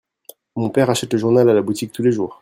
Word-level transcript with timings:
Mon 0.55 0.71
père 0.71 0.89
achète 0.89 1.13
le 1.13 1.19
journal 1.19 1.47
à 1.47 1.53
la 1.53 1.61
boutique 1.61 1.91
tous 1.91 2.01
les 2.01 2.11
jours. 2.11 2.39